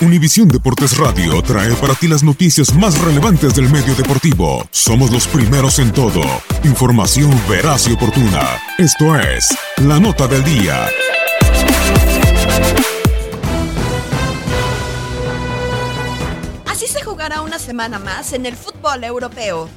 [0.00, 4.64] Univisión Deportes Radio trae para ti las noticias más relevantes del medio deportivo.
[4.70, 6.22] Somos los primeros en todo.
[6.62, 8.60] Información veraz y oportuna.
[8.78, 9.48] Esto es
[9.78, 10.86] La Nota del Día.
[16.66, 19.68] Así se jugará una semana más en el fútbol europeo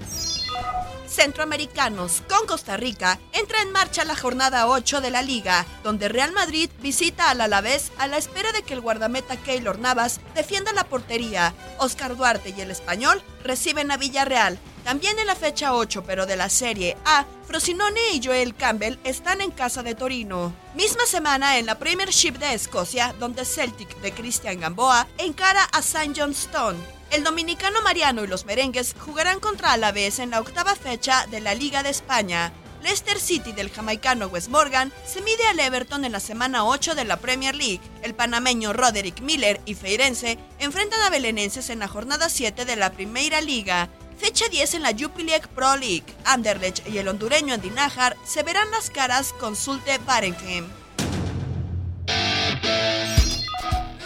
[1.12, 6.32] centroamericanos con Costa Rica, entra en marcha la jornada 8 de la liga, donde Real
[6.32, 10.86] Madrid visita al Alavés a la espera de que el guardameta Keylor Navas defienda la
[10.86, 11.54] portería.
[11.80, 14.58] Oscar Duarte y el español reciben a Villarreal.
[14.84, 19.42] También en la fecha 8, pero de la Serie A, Frosinone y Joel Campbell están
[19.42, 20.54] en casa de Torino.
[20.76, 26.14] Misma semana en la Premiership de Escocia, donde Celtic de Christian Gamboa encara a St.
[26.16, 26.80] Johnstone.
[27.12, 31.54] El dominicano Mariano y los merengues jugarán contra Alavés en la octava fecha de la
[31.54, 32.54] Liga de España.
[32.82, 37.06] Leicester City del jamaicano Wes Morgan se mide al Everton en la semana 8 de
[37.06, 37.82] la Premier League.
[38.02, 42.92] El panameño Roderick Miller y Feirense enfrentan a Belenenses en la jornada 7 de la
[42.92, 43.90] Primera Liga.
[44.22, 46.06] Fecha 10 en la Jupiler Pro League.
[46.26, 50.70] Anderlecht y el hondureño Andy Najar se verán las caras con Sulte Barenhem.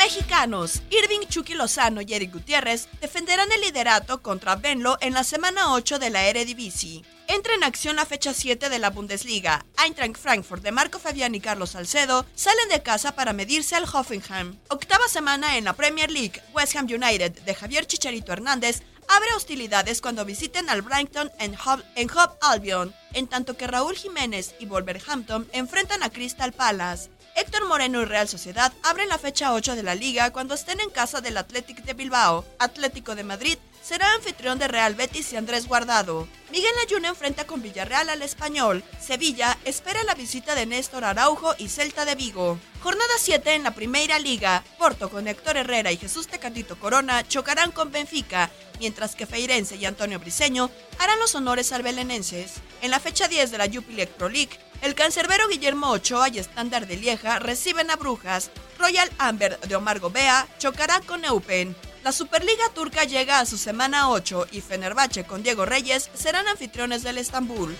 [0.05, 5.73] mexicanos, Irving Chucky Lozano y Eric Gutiérrez defenderán el liderato contra Benlo en la semana
[5.73, 7.03] 8 de la Eredivisie.
[7.27, 9.65] Entra en acción la fecha 7 de la Bundesliga.
[9.83, 14.57] Eintracht Frankfurt de Marco Fabián y Carlos Salcedo salen de casa para medirse al Hoffenheim.
[14.69, 16.41] Octava semana en la Premier League.
[16.53, 21.83] West Ham United de Javier Chicharito Hernández abre hostilidades cuando visiten al Brighton en Hub,
[21.95, 22.09] en
[22.41, 27.09] Albion, en tanto que Raúl Jiménez y Wolverhampton enfrentan a Crystal Palace.
[27.35, 30.89] Héctor Moreno y Real Sociedad abren la fecha 8 de la liga cuando estén en
[30.89, 32.45] casa del Athletic de Bilbao.
[32.59, 36.27] Atlético de Madrid será anfitrión de Real Betis y Andrés Guardado.
[36.51, 38.83] Miguel Ayuna enfrenta con Villarreal al Español.
[38.99, 42.57] Sevilla espera la visita de Néstor Araujo y Celta de Vigo.
[42.81, 44.63] Jornada 7 en la Primera Liga.
[44.79, 49.85] Porto con Héctor Herrera y Jesús Tecatito Corona chocarán con Benfica, mientras que Feirense y
[49.85, 52.53] Antonio Briseño harán los honores al Belenenses.
[52.81, 56.87] En la fecha 10 de la Jupiler Pro League, el cancerbero Guillermo Ochoa y Estándar
[56.87, 58.49] de Lieja reciben a Brujas.
[58.79, 61.75] Royal Amber de Omar Gobea chocará con Eupen.
[62.05, 67.01] La Superliga Turca llega a su semana 8 y Fenerbahce con Diego Reyes serán anfitriones
[67.01, 67.75] del Estambul.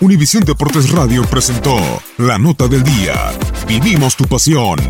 [0.00, 1.78] Univisión Deportes Radio presentó
[2.18, 3.32] la nota del día.
[3.68, 4.80] Vivimos tu pasión.